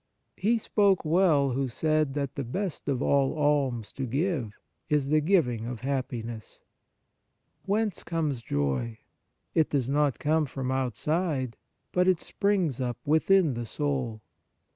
He 0.35 0.57
spoke 0.57 1.05
well 1.05 1.51
who 1.51 1.67
said 1.67 2.15
that 2.15 2.33
the 2.33 2.43
best 2.43 2.89
of 2.89 3.03
all 3.03 3.35
alms 3.37 3.91
to 3.93 4.07
give 4.07 4.55
is 4.89 5.09
the 5.09 5.21
giving 5.21 5.67
of 5.67 5.81
happiness. 5.81 6.61
Whence 7.67 8.01
comes 8.01 8.41
joy? 8.41 8.97
It 9.53 9.69
does 9.69 9.91
not 9.91 10.17
come 10.17 10.47
from 10.47 10.71
outside, 10.71 11.55
but 11.91 12.07
it 12.07 12.19
springs 12.19 12.81
up 12.81 12.97
within 13.05 13.53
the 13.53 13.67
soul. 13.67 14.23